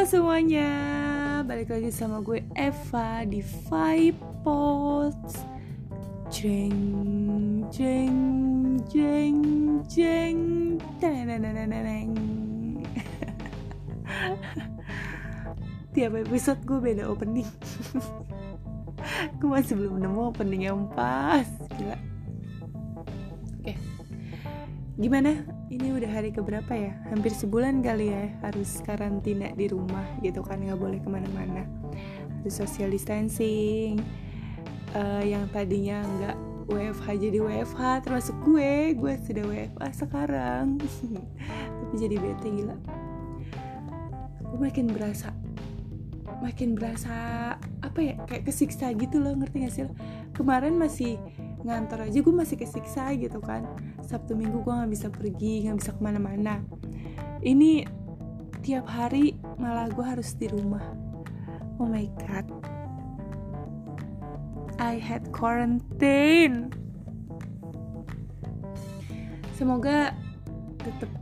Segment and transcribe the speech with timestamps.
[0.00, 0.72] Halo semuanya,
[1.44, 5.44] balik lagi sama gue Eva di Vibe Post.
[6.32, 8.16] Jeng, jeng,
[8.88, 9.36] jeng,
[9.84, 10.36] jeng,
[11.04, 12.16] teneneneneneng.
[15.92, 17.52] Tiap episode gue beda opening.
[19.36, 21.44] gue masih belum nemu opening yang pas,
[21.76, 22.00] gila.
[23.60, 23.76] Oke,
[24.96, 26.98] gimana ini udah hari keberapa ya?
[27.14, 31.62] Hampir sebulan kali ya harus karantina di rumah gitu kan nggak boleh ke mana-mana.
[32.42, 34.02] Harus social distancing.
[34.90, 38.98] Uh, yang tadinya nggak WFH jadi WFH termasuk gue.
[38.98, 40.82] Gue sudah WFH sekarang.
[41.78, 42.76] Tapi jadi bete gila.
[44.50, 45.30] Gue makin berasa
[46.40, 47.12] makin berasa
[47.84, 49.84] apa ya kayak kesiksa gitu loh ngerti gak sih
[50.32, 51.20] kemarin masih
[51.60, 53.68] ngantor aja gue masih kesiksa gitu kan.
[54.04, 56.64] Sabtu minggu gue nggak bisa pergi nggak bisa ke mana-mana.
[57.40, 57.84] Ini
[58.60, 60.84] tiap hari malah gue harus di rumah.
[61.80, 62.48] Oh my god.
[64.80, 66.72] I had quarantine.
[69.56, 70.16] Semoga
[70.80, 71.12] tetap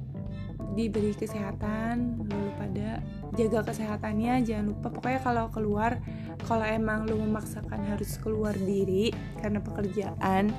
[0.79, 3.03] diberi kesehatan lalu pada
[3.35, 4.95] jaga kesehatannya jangan lupa.
[4.95, 5.99] Pokoknya kalau keluar
[6.47, 9.11] kalau emang lu memaksakan harus keluar diri
[9.43, 10.53] karena pekerjaan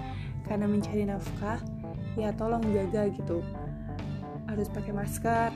[0.50, 1.62] karena mencari nafkah
[2.18, 3.40] ya tolong jaga gitu.
[4.50, 5.52] Harus pakai masker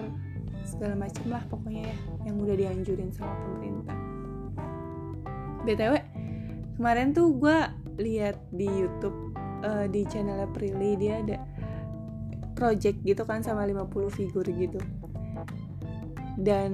[0.64, 1.98] segala macem lah pokoknya ya
[2.30, 3.98] yang udah dianjurin sama pemerintah.
[5.64, 5.94] Btw
[6.80, 7.58] kemarin tuh gue
[8.00, 11.38] lihat di YouTube uh, di channel Prilly dia ada
[12.54, 14.80] project gitu kan sama 50 figur gitu.
[16.34, 16.72] Dan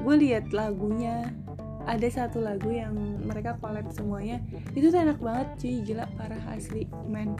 [0.00, 1.28] gue lihat lagunya
[1.82, 2.94] ada satu lagu yang
[3.26, 4.38] mereka collab semuanya.
[4.72, 7.34] Itu tuh enak banget cuy gila parah asli man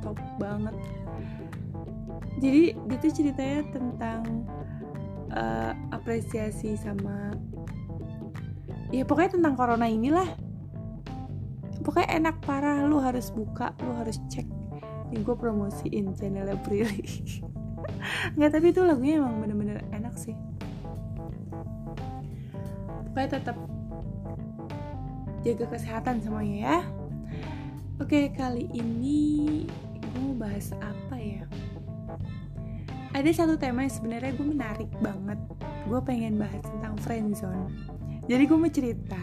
[0.00, 0.74] top banget.
[2.40, 4.48] Jadi itu ceritanya tentang
[5.30, 7.36] uh, apresiasi sama
[8.90, 10.26] ya pokoknya tentang corona inilah.
[11.82, 14.46] Pokoknya enak parah lu harus buka lu harus cek.
[15.12, 17.04] Ini gue promosiin channel Prilly
[18.36, 20.34] nggak tapi itu lagunya emang bener-bener enak sih
[23.12, 23.56] pokoknya tetap
[25.44, 26.78] jaga kesehatan semuanya ya.
[28.00, 29.20] Oke kali ini
[30.00, 31.44] gue mau bahas apa ya?
[33.12, 35.38] Ada satu tema yang sebenarnya gue menarik banget.
[35.84, 37.92] Gue pengen bahas tentang friendzone
[38.30, 39.22] jadi gue mau cerita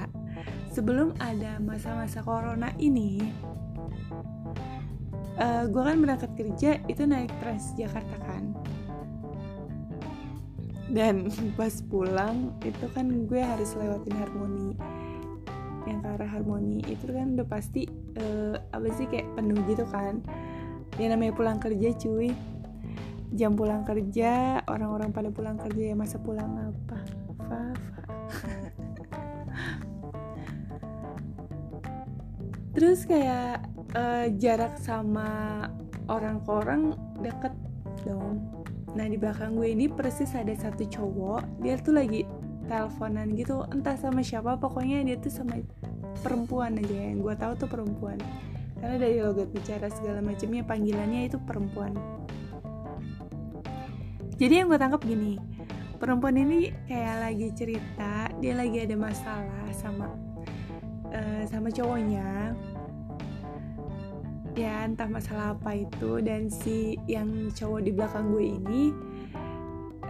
[0.71, 3.23] sebelum ada masa-masa corona ini
[5.39, 8.43] uh, gue kan berangkat kerja itu naik Transjakarta kan
[10.89, 14.73] dan pas pulang itu kan gue harus lewatin harmoni.
[15.87, 17.87] Yang ke arah harmoni itu kan udah pasti
[18.19, 20.21] uh, apa sih kayak penuh gitu kan.
[20.97, 22.33] Ya namanya pulang kerja cuy.
[23.37, 26.97] Jam pulang kerja orang-orang pada pulang kerja ya masa pulang apa?
[32.73, 35.69] Terus kayak uh, jarak sama
[36.09, 37.53] orang ke orang deket
[38.01, 38.58] dong
[38.97, 42.25] nah di belakang gue ini persis ada satu cowok dia tuh lagi
[42.65, 45.57] teleponan gitu entah sama siapa pokoknya dia tuh sama
[46.21, 48.19] perempuan aja yang gue tahu tuh perempuan.
[48.79, 51.91] Karena dari logat bicara segala macamnya panggilannya itu perempuan.
[54.39, 55.35] Jadi yang gue tangkap gini
[55.99, 60.07] perempuan ini kayak lagi cerita dia lagi ada masalah sama
[61.11, 62.55] uh, sama cowoknya
[64.59, 68.83] ya entah masalah apa itu dan si yang cowok di belakang gue ini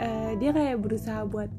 [0.01, 1.53] uh, dia kayak berusaha buat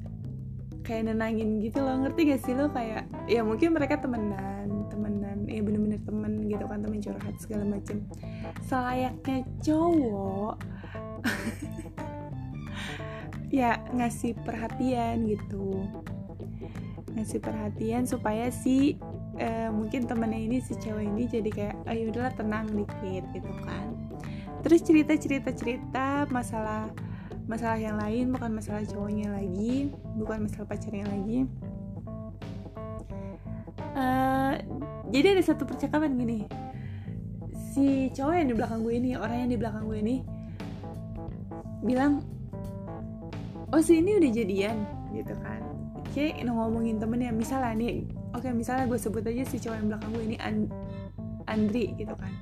[0.83, 2.03] kayak nenangin gitu loh.
[2.03, 2.67] Ngerti gak sih lo?
[2.75, 8.03] Kayak ya mungkin mereka temenan temenan ya bener-bener temen gitu kan temen curhat segala macem.
[8.67, 10.55] Selayaknya cowok
[13.63, 15.87] ya ngasih perhatian gitu.
[17.15, 18.99] Ngasih perhatian supaya si
[19.41, 23.53] uh, mungkin temennya ini si cewek ini jadi kayak ayo ah, udahlah tenang dikit gitu
[23.65, 23.89] kan.
[24.61, 26.93] Terus cerita cerita cerita masalah
[27.49, 31.49] masalah yang lain bukan masalah cowoknya lagi bukan masalah pacarnya lagi.
[33.91, 34.55] Uh,
[35.11, 36.47] jadi ada satu percakapan gini.
[37.73, 40.17] Si cowok yang di belakang gue ini orang yang di belakang gue ini
[41.81, 42.21] bilang
[43.73, 44.77] oh si ini udah jadian
[45.17, 45.65] gitu kan.
[46.11, 50.11] Kayak ngomongin temennya misalnya nih oke okay, misalnya gue sebut aja si cowok yang belakang
[50.15, 50.71] gue ini And
[51.51, 52.33] Andri gitu kan.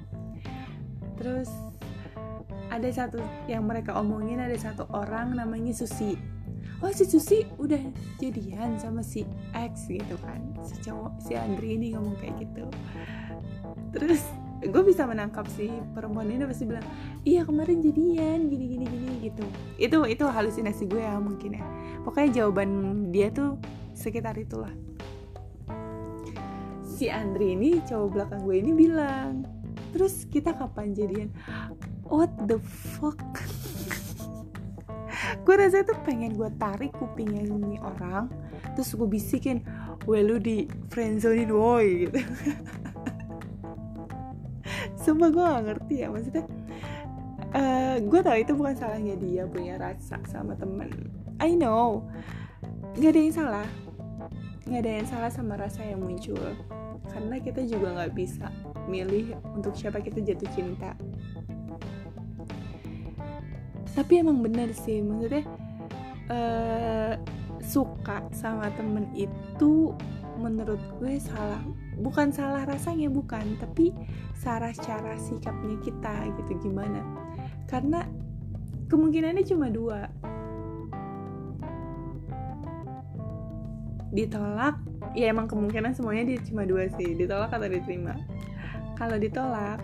[1.17, 1.49] Terus
[2.69, 3.19] ada satu
[3.49, 6.15] yang mereka omongin ada satu orang namanya Susi.
[6.79, 7.81] Oh si Susi udah
[8.21, 9.25] jadian sama si
[9.57, 10.39] X gitu kan.
[10.63, 12.65] Si cowok si Andri ini ngomong kayak gitu.
[13.97, 14.23] Terus
[14.59, 16.83] gue bisa menangkap si perempuan ini pasti bilang
[17.23, 19.45] iya kemarin jadian gini gini gini gitu.
[19.81, 21.67] Itu itu halusinasi gue ya mungkin ya.
[22.05, 22.71] Pokoknya jawaban
[23.11, 23.59] dia tuh
[23.97, 24.71] sekitar itulah
[26.99, 29.47] si Andri ini cowok belakang gue ini bilang
[29.95, 31.31] terus kita kapan jadian?
[32.11, 33.23] What the fuck?
[35.47, 38.27] Gue rasa tuh pengen gue tarik kupingnya ini orang
[38.75, 39.63] terus gue bisikin
[40.11, 42.19] well lu di friendzonein woi gitu.
[45.07, 46.45] Sumpah gue gak ngerti ya maksudnya
[47.55, 50.91] uh, Gue tau itu bukan salahnya dia punya rasa sama temen.
[51.39, 52.11] I know.
[52.99, 53.69] Gak ada yang salah.
[54.67, 56.59] Gak ada yang salah sama rasa yang muncul
[57.11, 58.49] Karena kita juga gak bisa
[58.89, 60.93] milih untuk siapa kita jatuh cinta.
[63.99, 65.43] Tapi emang bener sih Maksudnya
[66.31, 67.15] uh,
[67.59, 69.93] Suka sama temen itu
[70.39, 71.61] menurut gue salah
[71.99, 73.91] bukan salah rasanya bukan tapi
[74.39, 77.03] salah cara sikapnya kita gitu gimana?
[77.67, 78.07] Karena
[78.89, 80.09] kemungkinannya cuma dua
[84.15, 84.81] ditolak
[85.13, 87.17] ya emang kemungkinan semuanya dia dua sih.
[87.17, 88.17] Ditolak atau diterima?
[88.97, 89.81] Kalau ditolak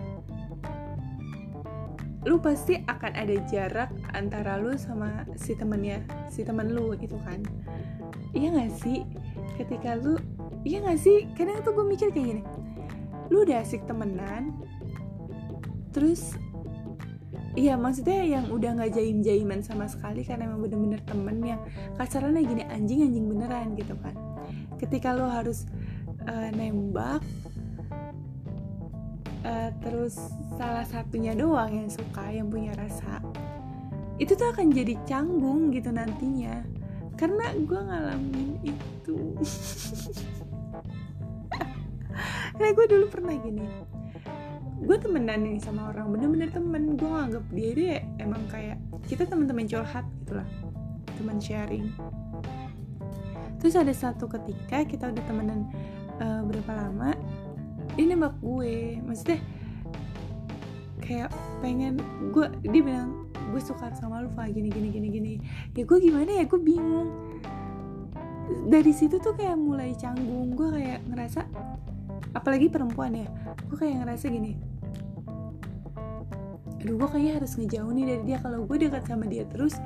[2.25, 6.01] lu pasti akan ada jarak antara lu sama si temennya
[6.33, 7.41] si temen lu gitu kan.
[8.33, 9.05] Iya gak sih?
[9.61, 10.17] Ketika lu
[10.65, 11.29] iya gak sih?
[11.37, 12.43] Kadang tuh gue mikir kayak gini
[13.29, 14.53] lu udah asik temenan
[15.89, 16.37] terus
[17.55, 21.61] Iya maksudnya yang udah nggak jaim jaiman sama sekali karena emang bener-bener temen yang
[21.95, 24.15] kasarannya gini anjing anjing beneran gitu kan.
[24.75, 25.63] Ketika lo harus
[26.27, 27.23] uh, nembak,
[29.47, 30.19] uh, terus
[30.59, 33.23] salah satunya doang yang suka yang punya rasa,
[34.19, 36.59] itu tuh akan jadi canggung gitu nantinya.
[37.15, 39.15] Karena gue ngalamin itu.
[42.55, 43.67] karena gue dulu pernah gini
[44.75, 46.99] gue temenan nih sama orang bener-bener temen.
[46.99, 48.77] Gue nganggap dia itu ya emang kayak
[49.07, 50.47] kita teman-teman curhat gitu lah.
[51.15, 51.87] Teman sharing.
[53.63, 55.71] Terus ada satu ketika kita udah temenan
[56.19, 57.15] uh, berapa lama
[57.95, 58.99] dia nembak gue.
[58.99, 59.39] Maksudnya
[60.99, 61.31] kayak
[61.61, 62.01] pengen
[62.33, 64.51] gue dia bilang gue suka sama lu Fa.
[64.51, 65.33] Gini gini gini gini.
[65.71, 66.43] Ya gue gimana ya?
[66.43, 67.09] Gue bingung.
[68.69, 70.53] Dari situ tuh kayak mulai canggung.
[70.53, 71.47] Gue kayak ngerasa
[72.35, 73.27] apalagi perempuan ya.
[73.71, 74.59] Gue kayak ngerasa gini.
[76.83, 78.37] Aduh gue kayaknya harus ngejauh nih dari dia.
[78.43, 79.79] Kalau gue dekat sama dia terus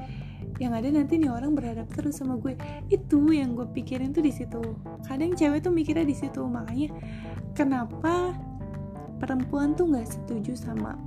[0.60, 2.58] yang ada nanti nih orang berhadap terus sama gue.
[2.92, 4.60] Itu yang gue pikirin tuh di situ.
[5.08, 6.44] Kadang cewek tuh mikirnya di situ.
[6.44, 6.90] Makanya
[7.56, 8.34] kenapa
[9.22, 11.00] perempuan tuh nggak setuju sama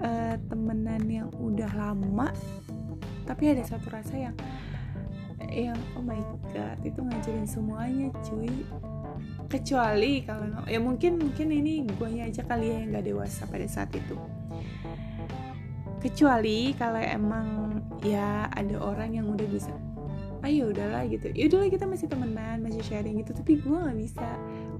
[0.00, 2.32] uh, temenan yang udah lama
[3.26, 4.36] tapi ada satu rasa yang
[5.50, 6.18] yang oh my
[6.54, 8.50] god itu ngajarin semuanya cuy
[9.46, 13.90] kecuali kalau ya mungkin mungkin ini gue aja kali ya yang gak dewasa pada saat
[13.94, 14.18] itu.
[16.02, 19.74] Kecuali kalau emang ya ada orang yang udah bisa
[20.46, 21.26] ayo ah, udahlah gitu.
[21.34, 23.34] Ya udahlah kita masih temenan masih sharing gitu.
[23.34, 24.28] Tapi gue nggak bisa.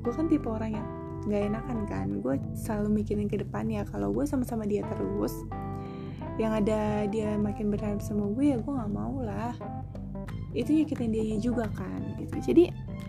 [0.02, 0.86] Gue kan tipe orang yang
[1.26, 2.08] nggak enakan kan.
[2.22, 3.82] Gue selalu mikirin ke depan ya.
[3.88, 5.34] Kalau gue sama-sama dia terus
[6.36, 9.54] yang ada dia makin berharap sama gue ya gue nggak mau lah.
[10.54, 12.36] Itu nyakitin dia juga kan gitu.
[12.38, 12.64] Jadi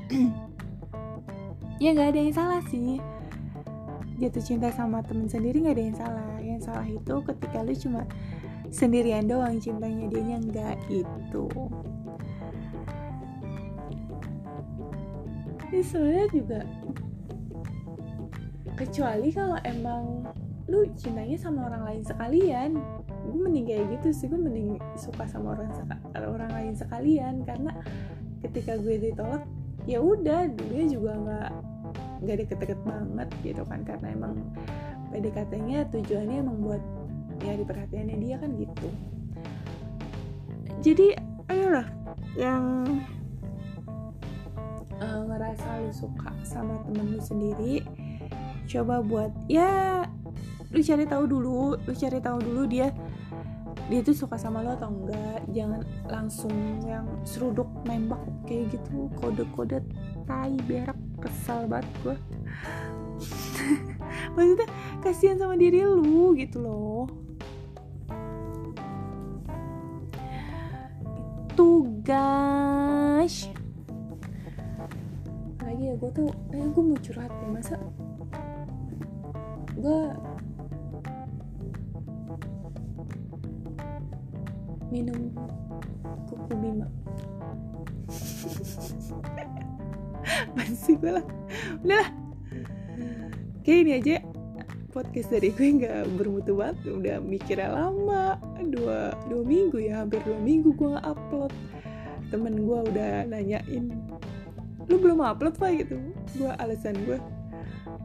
[1.78, 3.02] ya nggak ada yang salah sih.
[4.18, 6.32] Jatuh cinta sama temen sendiri nggak ada yang salah.
[6.42, 8.02] Yang salah itu ketika lu cuma
[8.68, 11.48] sendirian doang cintanya dia nggak itu
[15.68, 16.60] ini sebenarnya juga
[18.80, 20.24] kecuali kalau emang
[20.72, 22.72] lu cintanya sama orang lain sekalian.
[23.28, 25.70] Gue mending kayak gitu sih gue mending suka sama orang
[26.16, 27.44] orang lain sekalian.
[27.44, 27.76] Karena
[28.42, 29.44] ketika gue ditolak
[29.88, 31.50] ya udah dia juga nggak
[32.28, 34.36] nggak deket-deket banget gitu kan karena emang
[35.16, 36.84] PDKT-nya tujuannya emang buat
[37.40, 38.90] ya diperhatiannya dia kan gitu.
[40.84, 41.16] Jadi
[41.48, 41.88] ayolah
[42.36, 42.86] yang
[45.00, 47.86] uh, ngerasa lu suka sama temen lu sendiri
[48.68, 50.04] coba buat ya
[50.76, 52.92] lu cari tahu dulu lu cari tahu dulu dia
[53.88, 55.42] dia tuh suka sama lo atau enggak?
[55.56, 56.54] Jangan langsung
[56.84, 59.08] yang seruduk nembak kayak gitu.
[59.16, 59.80] Kode-kode
[60.28, 62.18] tai berak kesal banget gue
[64.38, 64.68] maksudnya
[65.02, 67.10] kasihan sama diri lu gitu loh.
[71.50, 73.50] Itu guys.
[75.64, 77.76] Lagi ya gue tuh eh gue mau curhat ya masa
[79.78, 80.00] gue
[84.98, 85.30] minum
[86.26, 86.90] kuku bima.
[90.58, 91.26] Masih gue lah.
[91.86, 92.10] Udah lah.
[93.62, 94.16] Kayak ini aja
[94.90, 96.82] podcast dari gue nggak bermutu banget.
[96.90, 98.42] Udah mikirnya lama.
[98.66, 100.02] Dua dua minggu ya.
[100.02, 101.54] Hampir dua minggu gue nggak upload.
[102.34, 103.94] Temen gue udah nanyain
[104.88, 105.86] lu belum upload pak?
[105.86, 106.02] Gitu.
[106.42, 107.22] Gue alasan gue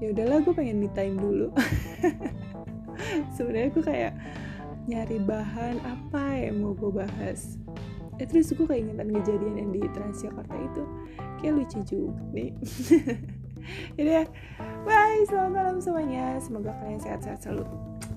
[0.03, 1.49] ya udahlah gue pengen me time dulu.
[3.39, 4.13] Sebenarnya gue kayak
[4.91, 7.59] nyari bahan apa yang mau gue bahas
[8.19, 10.83] eh, terus gue keingetan kejadian yang di Transjakarta itu
[11.39, 12.51] kayak lucu juga nih
[13.97, 14.25] Jadi ya,
[14.83, 16.39] bye, selamat malam semuanya.
[16.43, 17.67] Semoga kalian sehat-sehat selalu.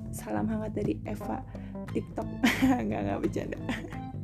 [0.10, 1.43] Salam hangat dari Eva
[1.93, 2.27] TikTok.
[2.86, 3.60] nggak nggak bercanda.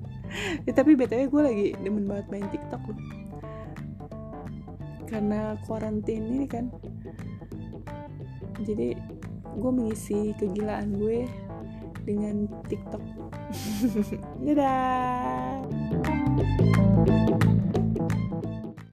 [0.65, 2.99] ya, tapi btw gue lagi demen banget main TikTok loh.
[5.05, 6.71] Karena kuarantin ini kan.
[8.61, 8.95] Jadi
[9.51, 11.27] gue mengisi kegilaan gue
[12.05, 13.03] dengan TikTok.
[14.45, 15.61] Dadah.